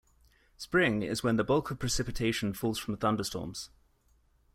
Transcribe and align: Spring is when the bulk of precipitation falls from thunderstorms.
Spring 0.57 1.03
is 1.03 1.21
when 1.21 1.35
the 1.35 1.43
bulk 1.43 1.69
of 1.69 1.77
precipitation 1.77 2.53
falls 2.53 2.79
from 2.79 2.97
thunderstorms. 2.97 3.69